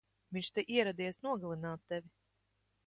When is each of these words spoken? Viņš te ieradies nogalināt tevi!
Viņš 0.37 0.47
te 0.55 0.63
ieradies 0.77 1.21
nogalināt 1.29 1.87
tevi! 1.93 2.13